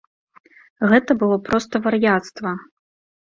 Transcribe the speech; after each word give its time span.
Гэта 0.91 1.11
было 1.21 1.37
проста 1.49 1.81
вар'яцтва! 1.85 2.51